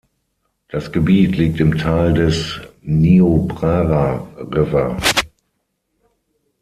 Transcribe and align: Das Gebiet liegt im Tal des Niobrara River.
Das 0.69 0.91
Gebiet 0.91 1.37
liegt 1.37 1.59
im 1.59 1.77
Tal 1.77 2.15
des 2.15 2.59
Niobrara 2.81 4.27
River. 4.35 4.97